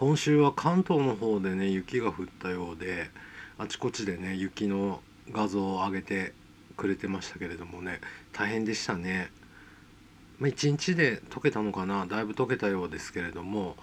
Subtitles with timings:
[0.00, 3.10] 今週は関東の方でね雪が降ったようで
[3.58, 6.32] あちこちでね雪の画像を上げて
[6.78, 8.00] くれてましたけれどもね
[8.32, 9.30] 大変でしたね。
[10.38, 13.76] まあ、1日で溶けたのかなだいぶ溶けたようですけれども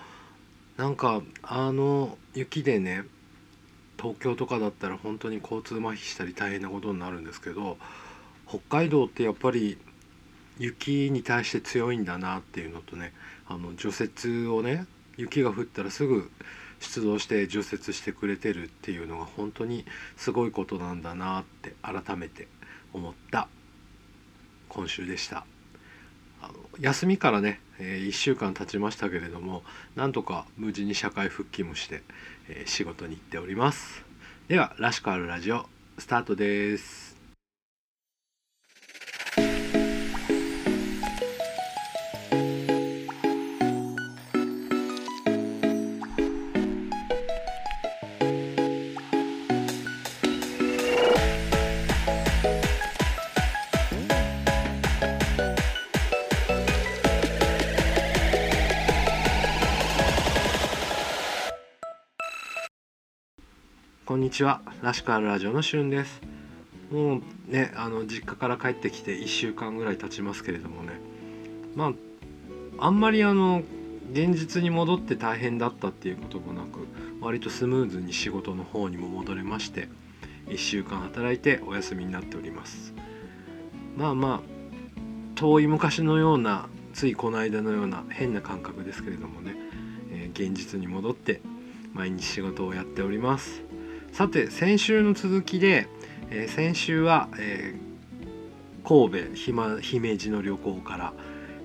[0.75, 3.03] なんかあの雪でね
[4.01, 7.77] 東京とかだったら本当に交通麻痺したり大変なことになるんですけど
[8.47, 9.77] 北海道ってやっぱり
[10.57, 13.13] 雪に対して強いんだなっていうのとね
[13.47, 14.87] あの除雪をね
[15.17, 16.31] 雪が降ったらすぐ
[16.79, 22.47] 出動して除雪してくれてるっていうのが本当にすごいことなんだなって改めて
[22.93, 23.47] 思った。
[24.69, 25.45] 今週でした。
[26.41, 29.63] あの休みからね、えー、1週間経ちましたけれども
[29.95, 32.03] なんとか無事に社会復帰もして、
[32.47, 34.03] えー、仕事に行っております。
[34.47, 37.06] では「らしくあるラジオ」スタートです。
[64.17, 64.61] んにちは。
[64.81, 66.21] らしくあるラジオのしゅんです。
[66.91, 70.99] もうねあの実家から帰ってきて1週間ぐらい経ちますけれどもね。
[71.75, 71.93] ま
[72.79, 73.61] ああんまりあの
[74.11, 76.87] 現実に戻って大変だったっていうこともなく
[77.21, 79.87] 割とスムーズに仕事の方にも戻れまして
[80.47, 82.95] 1週間働いてお休みになっております。
[83.95, 84.49] まあまあ
[85.35, 89.55] 遠い昔のようなついこの間のような変な感覚ですけれどもね、
[90.09, 91.41] えー、現実に戻って
[91.93, 93.66] 毎日仕事をやっております。
[94.11, 95.87] さて先週の続きで、
[96.29, 101.13] えー、先週は、えー、神戸姫路の旅行から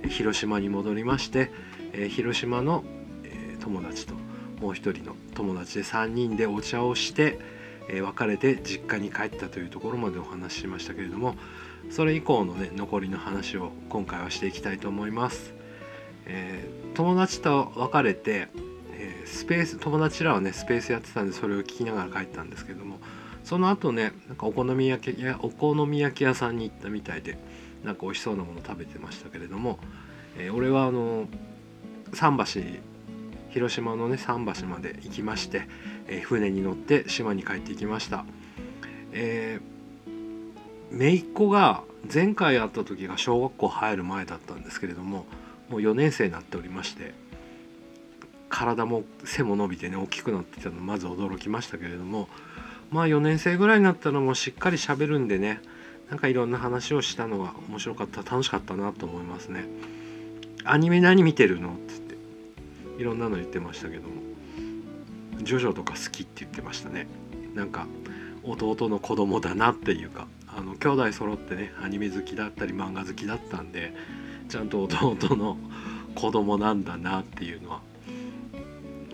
[0.09, 1.51] 広島に戻りまして、
[1.93, 2.85] えー、広島の、
[3.25, 4.15] え友達と
[4.61, 7.39] もう一人の友達で3人でお茶をして、
[7.89, 11.35] え別れて実家に帰ったというところまでお話ししましたけれども
[11.91, 15.55] それ以降のね残りの話を今回はしていきたいと思います。
[16.27, 18.49] え友達と別れて
[19.27, 22.99] スペース友達らはねスペースやってたんでそれを聞きながら帰ったんですけども
[23.45, 27.39] その後ねなんかお好み焼きやお好み焼き屋さんに行ったみたいで
[27.85, 29.79] なんか美味しそうなもの食べてましたけれども、
[30.39, 31.27] えー、俺はあの
[32.13, 32.61] 桟橋
[33.51, 35.69] 広島のね桟橋まで行きまして、
[36.07, 38.25] えー、船に乗って島に帰っていきました。
[39.13, 45.27] えー、姪っ子が前回会った時が小学校入る前だったんですけれども
[45.69, 47.15] もう4年生になっておりまして
[48.63, 52.29] 体も背も伸びてね大きくなってたのまず驚きましたけれども
[52.93, 55.61] まあ4年生ぐらいになったらもうしっかりしゃべるんでね
[56.09, 59.65] なんかいろんな話をしたのが面白かった楽しかったなと思いますね。
[60.65, 62.01] アニメ何見てるのって言っ
[62.97, 64.15] ていろんなの言ってましたけども
[65.43, 67.09] ジョジョとか好きって言ってましたね。
[67.55, 67.87] なんか
[68.45, 73.93] 弟の子供だなっていうかあの兄弟揃ってねアニメ好きだったり漫画好きだったんで
[74.49, 75.57] ちゃんと弟の
[76.15, 77.81] 子供なんだなっていうのは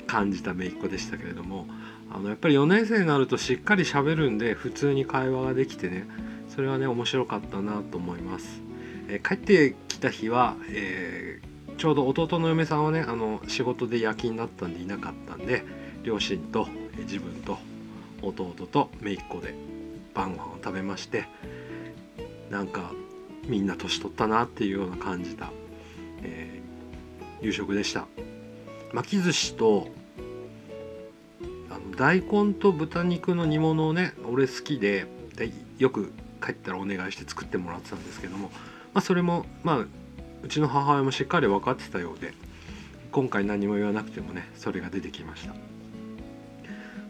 [0.09, 1.67] 感じた姪っ子でしたけれども
[2.11, 6.09] あのやっぱり4年生になるとしっかりしゃべるんで普通に会話ができてね
[6.49, 8.63] それはね面白かったなと思います。
[9.09, 15.65] え、帰ってきた日は、えー、ちょうど弟の嫁さんはねあの仕事で夜勤だったんでいなかったんで
[16.03, 17.59] 両親と、え、自分と
[18.23, 19.55] 弟と姪っ子で
[20.15, 21.27] 晩ご飯を食べまして
[22.51, 22.93] なんか
[23.47, 25.51] みんな年取ったなっていうような感じた、
[26.23, 28.07] えー、夕食でした
[28.93, 29.89] 巻き寿司と
[31.99, 38.51] 大根と豚肉の煮物をね俺好きででよく帰ったらお願いして作ってもらってたんですけども、
[38.95, 42.33] まあ、それもまあうちの母親もしっかり分かってたようで
[43.11, 45.55] 今回何も言わなくてもねそれが出てきました。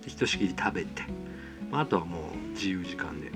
[0.06, 1.03] ひとしきり食べて、
[1.71, 3.31] まあ、あとはもう自由時間で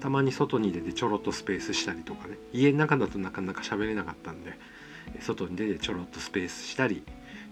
[0.00, 4.58] たまに外に出てちょろっとスペースしたりとかね家の中だとなかなか喋れなかったんで
[5.20, 7.04] 外に出てちょろっとスペースしたり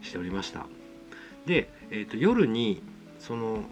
[0.02, 0.66] しておりました。
[1.46, 2.82] で、えーと、夜に
[3.18, 3.64] その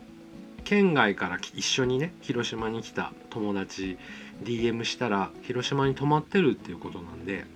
[0.65, 3.97] 県外から一緒にね広島に来た友達
[4.45, 7.47] DM したら広島に泊まってるっていうことなんで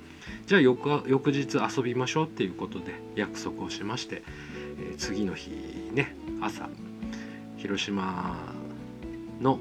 [0.47, 4.23] じゃあ翌翌日遊びましょうっていうことで約束をしまして、
[4.79, 5.50] えー、次の日
[5.93, 6.69] ね朝
[7.58, 8.37] 広島
[9.41, 9.58] の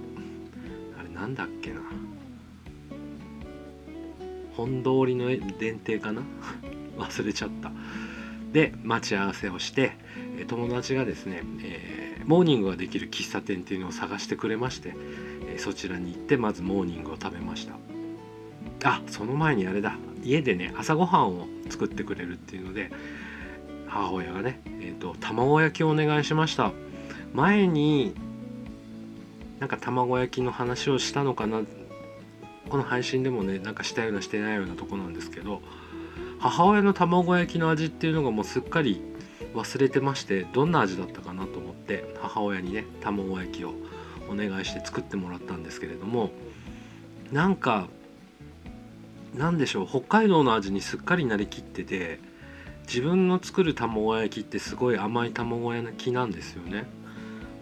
[0.97, 1.81] あれなんだっけな
[4.56, 5.27] 本通りの
[5.57, 6.21] 電停かな？
[6.97, 7.71] 忘れちゃった。
[8.51, 9.94] で待ち合わせをして
[10.46, 14.94] 友達がですね、えー、モーニングができる喫茶店っていうのを探してくれまして、
[15.48, 17.76] え、そちらに行ってまずモーニングを食べました。
[18.84, 19.96] あその前にあれだ。
[20.24, 22.92] 家でね朝ごはんを作ってくれるっていうので
[23.88, 26.72] 母親がね、えーと、卵焼きをお願いしました。
[27.34, 28.14] 前に
[29.60, 31.62] なんか卵焼きの話をしたのかな。
[32.70, 35.62] この配信でもねなんかしたようなしてないようなとこなんですけど
[36.42, 39.00] 母親の卵焼きの味っていうのがもうすっかり
[39.54, 43.74] 忘れてましてどんな味だったかなと思って母親にね卵焼きを
[44.28, 46.32] お願いして作ってもらったんですけれども
[47.32, 47.88] なんか
[49.36, 52.20] なんでしょう北海道の味にすっかりなりきってて
[52.88, 56.86] 自分の作る卵焼きってすごい甘い卵焼きなんですよね。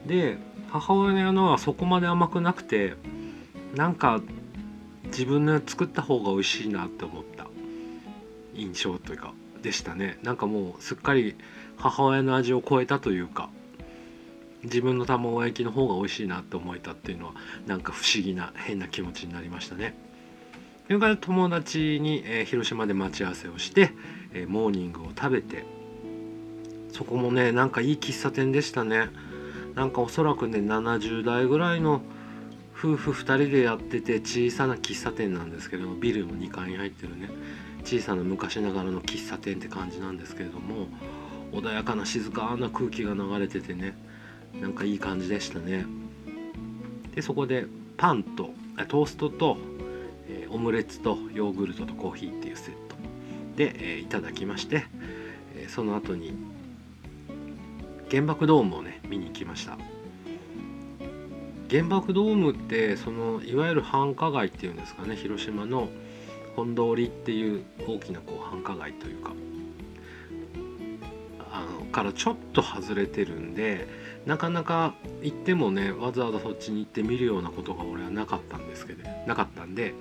[0.07, 0.37] で
[0.69, 2.93] 母親のはそこまで甘くなくて
[3.75, 4.21] なんか
[5.07, 7.48] 自分の作った方が美味しいなって思った。
[8.59, 10.19] 印象というかでしたね。
[10.23, 11.35] なんかもうすっかり
[11.77, 13.49] 母親の味を超えたというか
[14.63, 17.33] 自分の卵焼きの方が美味しいなって思えたっていうのは
[17.65, 19.95] なんか不思議な変な気持ちになりましたね。
[20.87, 23.91] それから友達に、えー、広島で待ち合わせをして、
[24.33, 25.63] えー、モーニングを食べて
[26.91, 29.09] そこもねなんかいい喫茶店でしたね。
[29.75, 32.01] なんかおそらくね70代ぐらいの
[32.75, 37.29] 夫婦2人でやってて小さな喫茶店なんですけどビルの2階に入ってるね。
[37.83, 40.87] 小さな昔ながらの喫茶店って感じなんですけれども
[41.51, 43.95] 穏やかな静かな空気が流れててね
[44.61, 45.85] なんかいい感じでしたね。
[47.15, 47.65] でそこで
[47.97, 48.51] パンと
[48.87, 49.57] トーストと、
[50.27, 52.95] えー、オムレツとヨーグルトとコーヒーっていうセット。
[53.55, 54.85] で、えー、いただきまして、
[55.55, 56.33] えー、その後に
[58.09, 59.77] 原爆ドームをね見に行きました。
[61.69, 65.89] 原爆ドームってそのいわゆる繁華街っていうんですかね広島の
[66.59, 69.31] 本通りっていう大きなこう繁華街というか
[71.51, 73.87] あのからちょっと外れてるんで
[74.25, 79.93] なかなか行ってもねわざわざそっちに行って見るようなことが俺はなかったんですけどなかったんで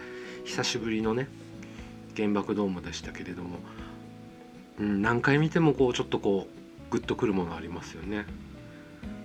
[0.44, 1.28] 久しぶりのね
[2.16, 3.58] 原爆ドームでしたけれども、
[4.80, 8.24] うん、何回見てもこうちょっとこうグッとくるものありますよね。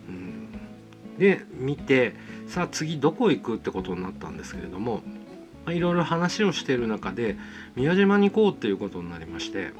[0.07, 2.13] うん、で見て
[2.47, 5.01] さあ次どこ行くってことになったんですけれども
[5.67, 7.37] いろいろ話をしている中で
[7.75, 9.71] 宮島に行こうっていうことになりまして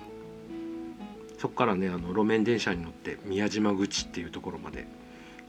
[1.44, 4.88] そこからねあの路面電車に乗って宮島口っていうところまで、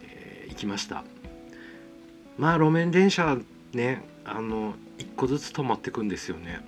[0.03, 1.05] えー、行きました。
[2.37, 3.39] まあ路面電車
[3.73, 6.61] ねあの一個ずつ止まってくんですよね。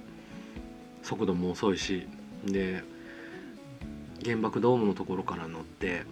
[1.03, 2.07] 速度も遅いし。
[2.45, 2.85] で
[4.25, 6.05] 原爆ドームのところから乗って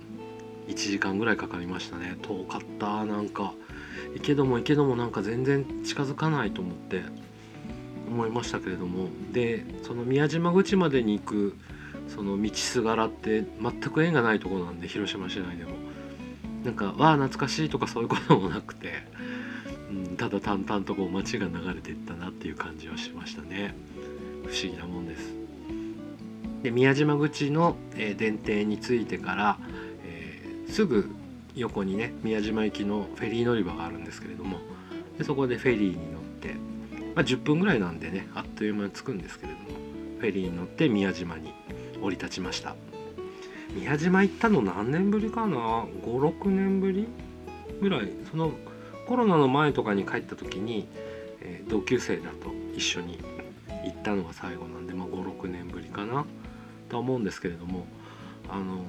[0.67, 2.17] 1時間ぐらいかかりましたね。
[2.23, 3.55] 遠かったなんか。
[4.15, 7.03] 行けども行けどもなんか全然近づかないと思って。
[8.07, 11.57] 思いましたけれどもでその宮島口までに行く
[12.09, 15.73] その道すがらって全く縁がないとこなんで広島市内でも。
[16.65, 19.03] なんかわあ懐かしいとかそういうこともなくて、
[19.91, 23.75] うん、ただ淡々とこう街が流れていったなっていう感じはしましたね。
[24.47, 25.33] 不思議なもんです。
[26.63, 29.59] で宮島口の、えー、電停に着いてから、
[30.05, 31.11] えー、すぐ
[31.55, 34.59] 横にね宮島行きのフェリー乗り場があるんですけれども
[35.19, 36.57] でそこでフェリーに乗って、
[37.15, 39.65] まあ、10分ぐらいなんでねあっという間に着くんですけれども
[40.19, 41.53] フェリーに乗って宮島に
[42.03, 42.77] 降り立ちました。
[43.75, 47.07] 宮島行ったの何年ぶりかな？56年ぶり
[47.81, 48.11] ぐらい。
[48.31, 48.53] その
[49.07, 50.89] コロナの前とかに帰った時に、
[51.41, 53.19] えー、同級生だと一緒に
[53.85, 56.25] 行ったのが最後なんで、まあ、56年ぶりかな。
[56.89, 57.87] とは思うんですけれども
[58.49, 58.83] あのー、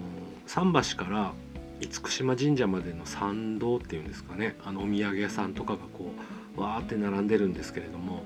[0.48, 1.34] 桟橋から
[1.80, 8.24] 厳島神社までの参道っていうんですかねあのお土産屋さんとかがこうわーって並んでるんですけれども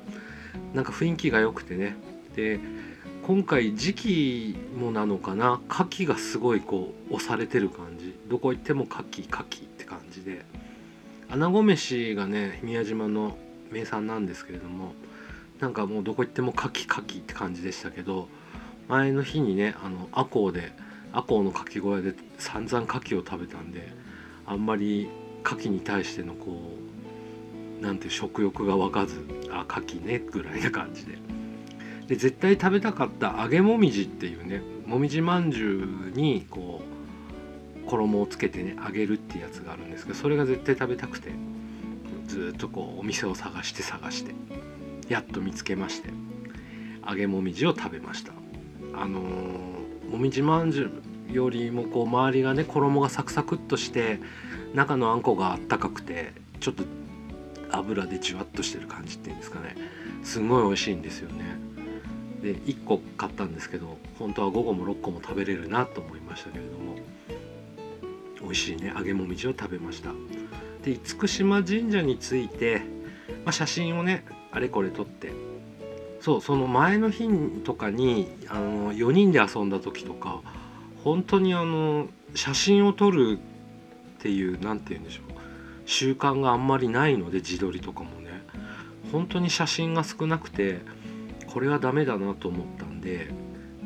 [0.74, 1.96] なんか雰囲気が良くてね。
[2.36, 2.60] で
[3.24, 5.62] 今回時期もなのかな。
[5.70, 8.16] 牡蠣がすごいこう押されてる感じ。
[8.28, 10.46] どこ行っても牡蠣牡蠣って感じで。
[11.32, 13.38] 穴子飯がね宮島の
[13.72, 14.94] 名産なんですけれども
[15.60, 18.28] なんかもうどこ行っても牡蠣牡蠣って感じでしたけど
[18.88, 20.72] 前の日にねあの赤穂で
[21.14, 23.94] 赤穂の牡蠣小屋で散々牡蠣を食べたんで
[24.48, 25.08] あんまり
[25.46, 26.79] 牡蠣に対してのこう
[27.82, 31.18] なんて食欲が湧かずあ牡蠣ねぐらいな感じで。
[32.08, 36.82] で絶対食べたかった揚げもみじっていうねもみじまんじゅうにこ
[37.86, 41.30] う衣をつけてね揚げるっていうやつがあるんですけどそれが絶対食べたくて
[42.26, 44.34] ずっとこうお店を探して探して
[45.08, 46.10] やっと見つけまして
[47.08, 48.34] 揚げもみじを食べました
[48.96, 50.92] あのー、もみじまんじゅ
[51.32, 54.20] うよりもこう周りがね衣がサクサクっとして
[54.74, 56.84] 中のあんこがあったかくてちょっと
[57.72, 59.76] 油でじわっとしてる感じっていうんですかね。
[60.24, 61.46] すごい美味しいんですよね。
[62.42, 66.98] で1個買ったんですけど本当は5個も6個も食べれるなと思いましたけれども。
[68.42, 68.94] 美味しいね。
[68.96, 70.12] 揚げもみじを食べました。
[70.84, 72.82] で厳島神社について、
[73.44, 75.32] まあ、写真をねあれこれ撮って。
[76.22, 77.30] そうその前の日
[77.64, 80.42] とかにあの4人で遊んだ時とか
[81.04, 83.40] 本当にあの写真を撮る
[84.18, 85.29] っていう何て言うんでしょう。
[85.90, 88.30] 習慣があんまりないので自撮りとかもね。
[89.12, 90.82] 本当に写真が少なくて
[91.48, 93.32] これはダメだなと思ったんで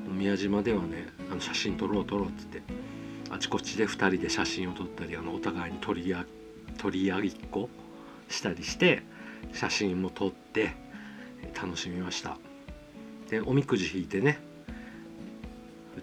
[0.05, 2.61] 宮島ではねあの写真撮ろう撮ろうっつって
[3.29, 6.15] あちこちで2人で写真を撮ったりあのお互いに取り
[6.77, 7.69] 取り上げっこ
[8.27, 9.03] したりして
[9.53, 10.75] 写真も撮って
[11.55, 12.37] 楽しみました。
[13.29, 14.39] でおみくじ引いてね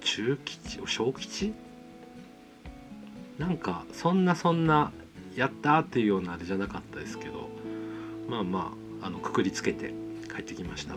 [0.01, 1.53] 中吉小吉？
[3.39, 4.93] なんかそんなそんな
[5.37, 7.49] やったっていうようなあれじゃなかったですけど
[8.29, 8.73] まあま
[9.03, 9.95] ああのくくりつけて
[10.35, 10.95] 帰ってきました。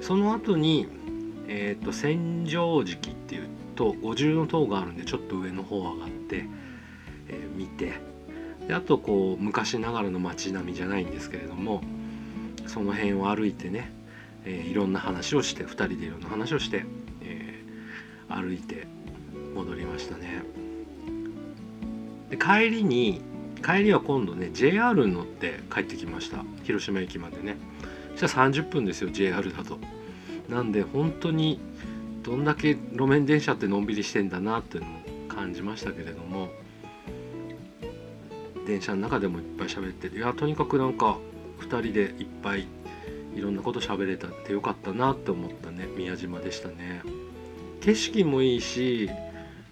[0.00, 0.86] その後に
[1.48, 6.44] えっ、ー、と千畳敷っていうと五重塔があるんでちょっと上の方上がって、
[7.28, 7.94] えー、見て
[8.68, 11.82] であとこう昔ながらの街並みじゃないんですけれども
[12.66, 13.92] その辺を歩いてね、
[14.44, 16.84] えー、いろんな話をして2人でいろんな話をして、
[17.22, 18.86] えー、歩いて
[19.54, 20.42] 戻りましたね。
[22.30, 23.20] で帰りに
[23.62, 26.44] 帰りは今度ね JR に乗って帰ってきました。
[26.64, 27.56] 広島駅までね。
[28.16, 29.78] そしたら30分ですよ JR だと。
[30.48, 31.60] なんで本当に
[32.22, 36.50] どんだけ路面電車ってのんびりしてんだなっていうのも感じましたけれども。
[38.66, 41.18] 電車の中でもいっぱい喋っていやとにかくなんか
[41.60, 42.66] 2人でいっぱい
[43.34, 47.02] いろんなこと喋れたってよかったなって思ったね宮島でしたね。
[47.80, 49.10] 景色もいいし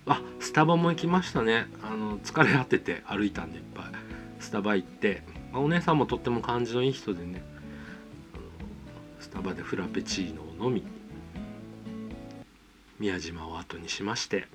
[0.06, 1.66] あスタバも行きましたね。
[1.82, 3.84] あの疲れ果てて歩いたんでいっぱい。
[4.40, 7.42] スタバ行って、まあ、お姉さんもとっても感じのいい人でね。
[9.20, 10.82] スタバでフラペチーノを飲み
[12.98, 14.46] 宮島を後にしまして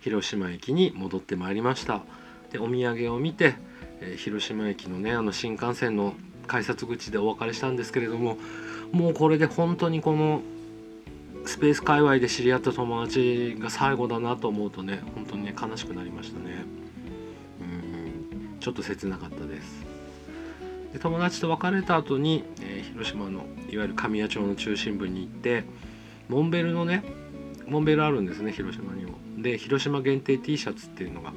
[0.00, 2.02] 広島駅に戻ってまいりました。
[2.50, 3.56] でお土産を見て、
[4.00, 6.14] えー、広島駅のねあの新幹線の
[6.46, 8.36] 改札口でお別れしたんですけれども
[8.92, 10.42] もうこれで本当にこの
[11.46, 16.64] スペース界隈で知り合った友達が最後だなと思うとね本当にね悲しくなりましたね。
[17.60, 18.58] うん。
[18.60, 19.84] ちょっと切なかったです。
[20.92, 25.64] で友達と別れた後に、えー、広島のいわゆる神谷町の中心部に行って
[26.28, 27.04] モンベルのね
[27.66, 29.18] モンベルあるんですね広島にも。
[29.36, 31.32] で広島限定 T シャツっていうのが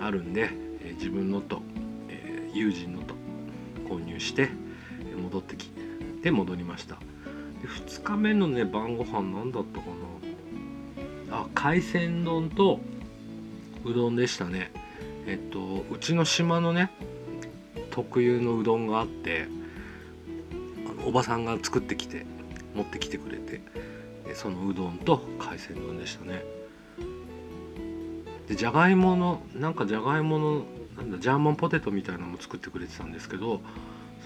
[0.00, 0.50] あるんで、
[0.82, 1.62] えー、自分のと、
[2.08, 3.14] えー、友人のと
[3.88, 4.48] 購入して
[5.22, 5.70] 戻ってき
[6.22, 6.98] て戻りました。
[7.62, 9.86] で2日目のね晩ご飯何だったか
[11.30, 11.36] な。
[11.36, 12.80] あ海鮮丼と
[13.84, 14.70] うどんでしたね。
[15.26, 16.90] えっとうちの島のね
[17.90, 19.48] 特有のうどんがあって
[20.88, 22.24] あのおばさんが作ってきて
[22.74, 23.60] 持ってきてくれて
[24.34, 26.44] そのうどんと海鮮丼でしたね。
[28.48, 30.62] でじゃがいものなんかじゃがいもの
[30.96, 33.60] なんだジャーマンポテトみたいなのも作ってくれてたんですけど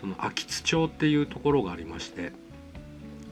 [0.01, 2.33] その秋津町っていうところがありまして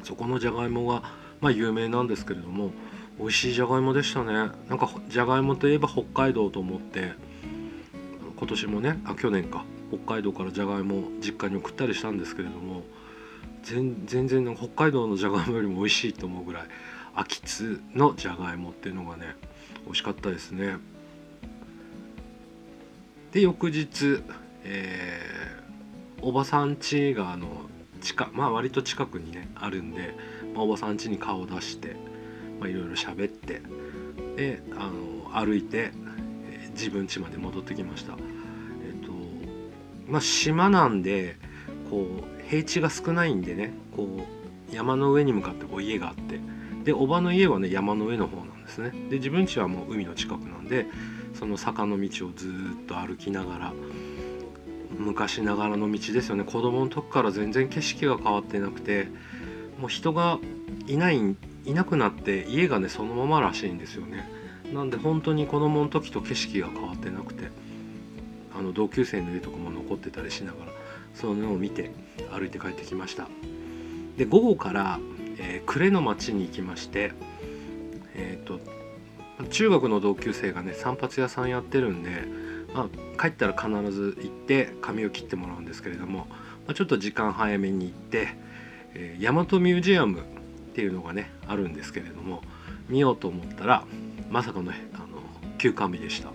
[0.02, 1.02] そこのじゃがいもが
[1.40, 2.72] まあ有名なんですけれども
[3.18, 4.32] 美味しいじゃがいもでしたね。
[4.32, 7.12] なんかじゃがいもといえば北海道と思って
[8.36, 9.64] 今年もねあ去年か。
[9.90, 12.84] 北海道からじゃがいも実家に送ったりしたんですけれども
[13.62, 16.62] 全然北海道のじゃがいもよりも美味しいと思うぐらい
[17.14, 19.34] 秋津のじゃがいもっていうのがね
[19.84, 20.76] 美味しかったですね。
[23.32, 24.22] で翌日、
[24.64, 27.48] えー、おばさん家があの
[28.00, 30.14] 近まあ割と近くにねあるんで、
[30.54, 31.96] まあ、おばさん家に顔を出して
[32.60, 33.62] いろいろ喋って
[34.36, 35.92] であの歩いて、
[36.50, 38.14] え、自分家まで戻ってきました。
[38.84, 39.12] えっ、と
[40.08, 41.36] まあ島なんで
[41.88, 44.08] こう平地が少ないんでねこ
[44.70, 46.40] う山の上に向かってこう家があって
[46.84, 48.90] でおばの家はね山の上の方なんですね。
[49.10, 50.86] で自分家はもう海の近くなんで
[51.34, 53.72] その坂の道をずっと歩きながら
[54.98, 56.44] 昔ながらの道ですよね。
[56.44, 59.08] 子供の時から全然景色が変わってなくて
[59.78, 60.38] もう人が
[60.86, 64.28] いないいなくなって家がねそのままらしいんですよね。
[64.72, 67.50] なんで本当に子供の時と景色が変わってなくて
[68.56, 70.72] あの同級生の家とかも残ってたりしながら
[71.14, 71.90] そのを見て
[72.30, 73.28] 歩いて帰ってきました。
[74.16, 75.00] で午後から、
[75.38, 77.12] えー、呉の町に行きまして
[78.14, 78.60] えっ、と
[79.50, 82.10] 中学の同級生がね散髪屋さんやってるんで、
[82.74, 88.28] まあ、帰ったら必ず行って髪を切ってもらうんですけれども、まあ、ちょっと時間早めに行って、
[88.94, 90.22] えー、大和ミュージアムっ
[90.74, 92.42] ていうのがねあるんですけれども
[92.88, 93.84] 見ようと思ったら
[94.30, 95.20] まさかのあの
[95.58, 96.30] 休館日でした。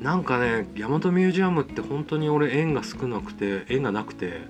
[0.00, 4.40] なんかね大和ミュージアムって本当に俺縁が少なくて縁がなくて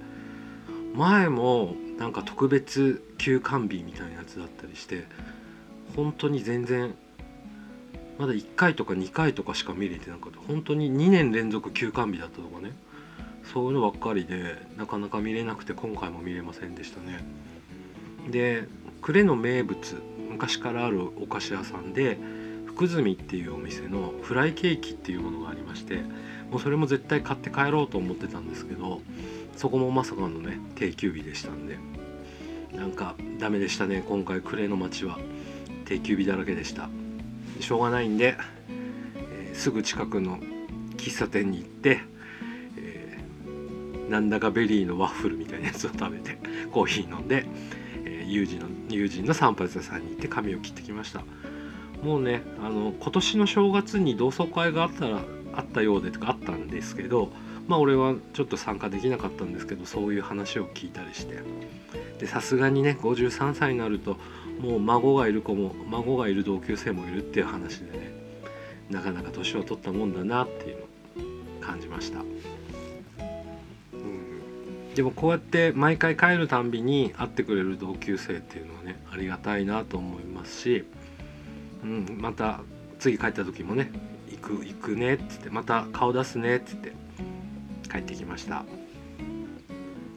[0.95, 5.05] 前もなんか特別休館日みたいなやつだったりして
[5.95, 6.95] 本当に全然
[8.19, 10.39] まだ1回とか2回とかしか見れてなかった。
[10.47, 12.73] 本当に2年連続休館日だったとかね。
[13.53, 17.25] そういうのばっかりでなかなか見れなくて今回も見れませんでしたね。
[18.31, 18.65] で
[19.03, 19.79] 呉の名物
[20.31, 22.19] 昔からあるお菓子屋さんで
[22.67, 26.03] 福住っていうお店のフライケーキっていうものがありまして
[26.51, 29.01] もうそれも絶対買って帰ろうと思ってたんですけど
[29.57, 31.79] そこもまさかのね定休日でしたんで
[32.77, 34.41] なんかダメでしたね今回。
[34.41, 35.19] 暮れの街は。
[35.87, 36.91] 定休日だらけでした。
[37.63, 38.37] しょうがないんで、
[38.69, 40.39] えー、すぐ近くの
[40.97, 42.01] 喫茶店に行って、
[42.77, 46.39] えー、なんだかベリーのワッフルみたいなやつを食べて
[46.73, 47.47] コーヒー飲んで、
[48.05, 51.23] えー、友人の友人の散髪屋さんに行って髪を切ってきました。
[52.03, 55.21] もうねあの今年の正月に同窓会があったら
[55.55, 57.33] あったようでとかあったんですけど
[57.67, 61.39] まあ俺はちょっと参加できなかったんですけどそういう話を聞いたりして。
[62.19, 64.17] でさすがにね53歳になると
[64.61, 68.11] もう孫がいる子も孫がいる同級生もいるっていう話でね
[68.91, 70.87] なかなか年を取ったもんだなっていうのを
[71.61, 72.23] 感じました、う
[73.97, 80.85] ん、でもこうやって毎回帰るたんびに会ってくれる同級生っていうのはねありがたいなと思いますし、
[81.83, 82.61] うん、また
[82.99, 83.91] 次帰った時もね
[84.31, 86.93] 行く行くねっつってまた顔出すねっつって
[87.91, 88.65] 帰ってきました。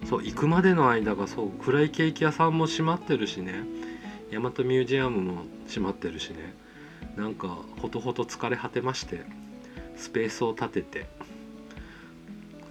[0.10, 3.64] そう行くまでの間がそう暗いケーキ屋さんも閉まってるしね
[4.32, 6.54] 大和ミュージアムも閉まってるしね。
[7.16, 9.24] なんかほとほと疲れ果てまして
[9.96, 11.08] スペースを立てて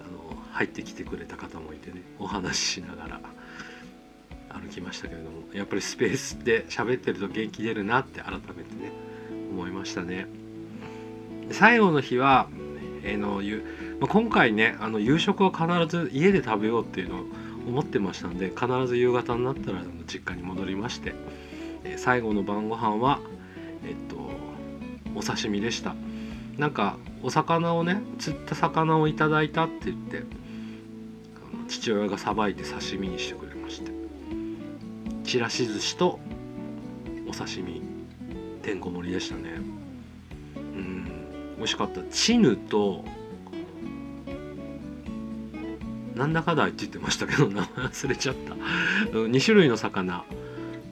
[0.00, 3.20] あの入ってきてくれた方もいてねお話ししながら
[4.48, 8.92] 歩きましたけれどもやっぱりスペースで喋ってると元気出るなって改めてね
[9.50, 10.26] 思いましたね。
[11.50, 12.48] 最後の日は、
[13.02, 13.42] えー、の
[14.00, 15.66] まあ、今回ねあの夕食は必
[16.04, 17.24] ず家で食べようっていうのを
[17.66, 21.14] 思ってましたんで必ず夕方になったら実家に戻りまして、
[21.96, 23.20] 最後の晩ご飯は
[23.84, 24.16] えっと
[25.14, 25.94] お刺身でした。
[26.58, 30.22] なんかお魚をね釣った魚をいただいたって言って
[31.68, 33.92] 父親がさばいて刺身にしてくれまして。
[35.24, 36.18] ちらし寿司と
[37.28, 37.82] お刺身
[38.62, 39.60] てんこ盛りでしたね。
[40.56, 41.04] うん
[41.56, 42.02] 美味しかった。
[42.10, 43.04] チヌと
[46.14, 48.54] なんだかだって言ってましたけど名前忘れちゃった。
[49.12, 50.24] 2種類の魚。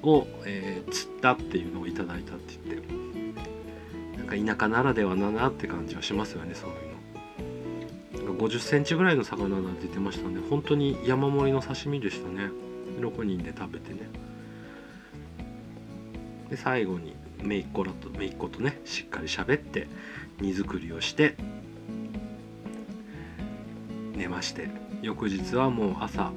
[0.06, 8.36] を、えー、釣ったっていうのをいただいたって言ってなんか田舎ならではだなって感じはしますよねそういうの。
[8.36, 12.50] 50センチぐらいの魚が出て言ってましたんで本当に山盛りの刺身でしたね。
[13.00, 14.00] 6人で食べてね。
[16.50, 19.88] で最後に姪っ子らと姪っ子とねしっかり喋って
[20.40, 21.36] 荷造りをして
[24.14, 24.86] 寝まして。
[25.02, 26.32] 翌日はもう朝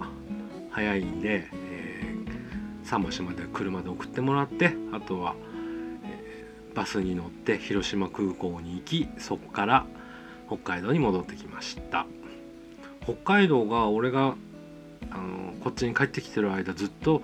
[0.71, 1.47] 早いんで、
[2.89, 5.35] 桟橋まで車で送ってもらってあとは、
[6.03, 9.85] えー、バスに乗って広島空港に行きそこから
[10.47, 12.07] 北海道に戻ってきました。
[13.03, 14.35] 北海道が俺が
[15.11, 17.21] あのこっちに帰ってきてる間ずっと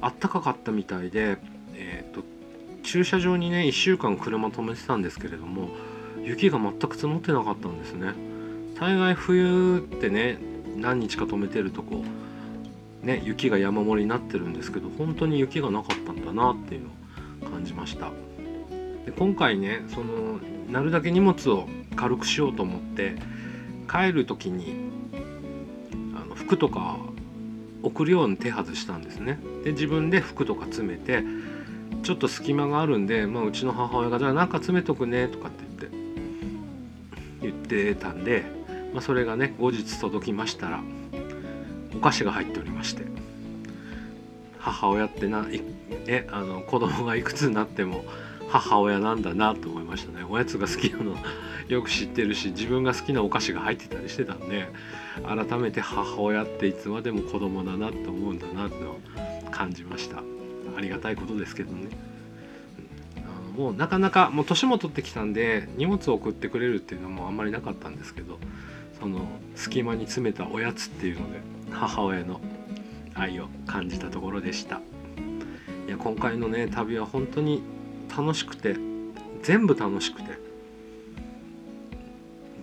[0.00, 1.38] あったかかったみたいで、
[1.74, 2.22] えーと、
[2.82, 5.68] 駐車場にね1週間車止めてたんですけれども
[6.22, 8.12] 雪が全く積もってなかったんですね。
[8.78, 10.38] 大概冬ってね
[10.76, 12.23] 何日か止めてるとこう
[13.04, 18.10] ね雪が山盛りになってるんですけど本当に雪がなかったんだなっていうのを感じました。
[19.06, 20.38] で今回ねその
[20.70, 23.16] なるだけ荷物を軽くしようと思って
[23.90, 24.74] 帰る時に
[26.16, 26.96] あの服とか
[27.82, 29.38] 送るように手外したんですね。
[29.62, 31.22] で自分で服とか詰めて
[32.02, 35.88] ちょっと隙間があるんで、まあ、うちの母親が「じゃあなんか詰めとくね」とかって
[37.42, 38.64] 言って言ってたんで
[38.94, 40.80] まあ、それがね後日届きましたら
[41.94, 42.43] お菓子が入
[42.84, 43.04] して。
[44.64, 45.46] 母親ってな
[46.06, 48.02] えあの子供がいくつになっても
[48.48, 50.24] 母親なんだなと思いましたね。
[50.24, 51.16] おやつが好きなの
[51.68, 54.68] よく知ってるし自分が好きなお菓子が入ってたりしてたんで
[55.26, 58.76] 改めて母親っていつまでも子供だなって思うんだなって
[59.50, 60.22] 感じました。
[60.76, 61.88] ありがたいことですけどね、
[63.54, 68.38] うん、もうなかなかもう年も取ってきたんで荷物を送ってくれるっていうのもあんまりなかったんですけど
[68.98, 69.20] その
[69.54, 72.40] 隙間に詰めたおやつっていうので母親の
[73.14, 74.80] 愛を感じたところでした。
[75.86, 77.62] いや今回のね旅は本当に
[78.16, 78.76] 楽しくて
[79.42, 80.38] 全部楽しくて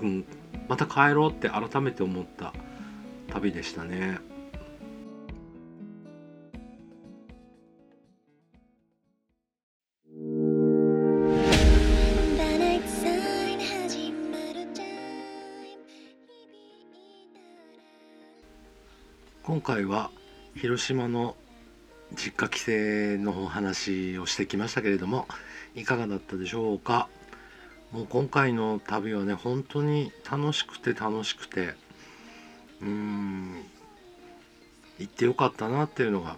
[0.02, 0.26] うん
[0.68, 2.54] また帰ろうって改めて思った
[3.30, 4.20] 旅でしたね。
[19.44, 20.12] 今回は
[20.56, 21.36] 広島の
[22.16, 22.72] 実家帰省
[23.24, 25.28] の話をしてきましたけれども
[25.76, 27.08] いかがだったでしょうか？
[27.92, 31.74] もう今回の旅はね本当に楽しくて楽しくて
[32.82, 33.64] うん
[35.00, 36.38] 行ってよかったなっていうのが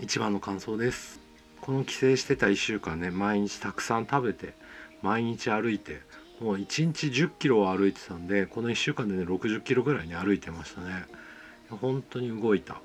[0.00, 1.20] 一番の感想です。
[1.60, 4.54] この帰省してた1週間ね毎日たくさん食べて
[5.02, 6.00] 毎日歩いて
[6.40, 11.04] もう1日1 0キロを歩いてたんでこの1週間でね6 0キロぐらいに歩いてましたね。
[11.68, 12.80] 本当に動いた。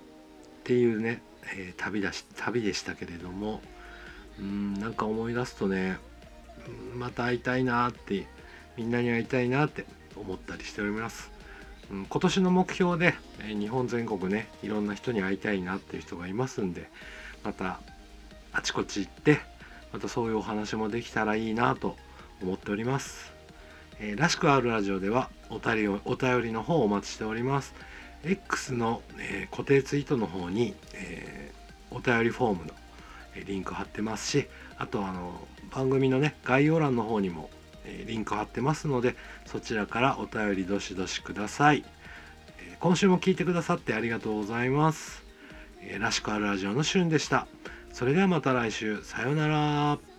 [0.65, 1.21] っていうね、
[1.55, 3.61] えー、旅だし旅でしたけれども
[4.39, 5.99] うんなんか思い出すとね
[6.95, 8.25] また会いたいなって
[8.75, 11.31] みんなに会いたいなって思ったりしております、
[11.91, 16.89] うん、今年の目標で、えー、日本全国ねいろんな人に会いたいなっていう人がいますんで
[17.43, 17.79] また
[18.51, 19.41] あちこち行って
[19.93, 21.95] またそういうお話もできたらいいなと
[22.41, 23.31] 思っております。
[23.99, 27.73] えー、らしくあるラジオではお便りお便りの方をお待ちしております。
[28.25, 32.73] X の、えー、固定ツイートの方に、えー、お便りフォームの
[33.35, 37.49] えリンク貼ってますしあとあの番組のね概要欄の方にも、
[37.83, 41.83] えリンク貼ってますのでそちらからお便りどしどしください、
[42.59, 45.23] え今週も聞いてくださってありがとうございます、
[45.81, 47.47] えらしくあるラジオのしゅんでした。
[47.91, 49.01] それではまた来週。
[49.03, 50.14] さようなら。